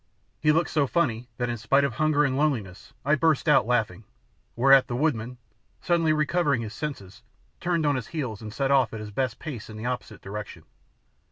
He 0.39 0.51
looked 0.51 0.71
so 0.71 0.87
funny 0.87 1.29
that 1.37 1.47
in 1.47 1.57
spite 1.57 1.83
of 1.83 1.93
hunger 1.93 2.23
and 2.25 2.35
loneliness 2.35 2.91
I 3.05 3.13
burst 3.13 3.47
out 3.47 3.67
laughing, 3.67 4.03
whereat 4.55 4.87
the 4.87 4.95
woodman, 4.95 5.37
suddenly 5.79 6.11
recovering 6.11 6.63
his 6.63 6.73
senses, 6.73 7.21
turned 7.59 7.85
on 7.85 7.95
his 7.95 8.07
heels 8.07 8.41
and 8.41 8.51
set 8.51 8.71
off 8.71 8.93
at 8.95 8.99
his 8.99 9.11
best 9.11 9.37
pace 9.37 9.69
in 9.69 9.77
the 9.77 9.85
opposite 9.85 10.21
direction. 10.21 10.63